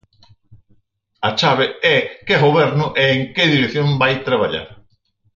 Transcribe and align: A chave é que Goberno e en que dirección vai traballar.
A 1.27 1.29
chave 1.39 1.65
é 1.95 1.97
que 2.25 2.41
Goberno 2.45 2.85
e 3.01 3.03
en 3.15 3.19
que 3.35 3.51
dirección 3.55 3.87
vai 4.01 4.13
traballar. 4.27 4.67